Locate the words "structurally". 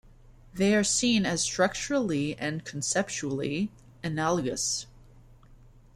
1.43-2.35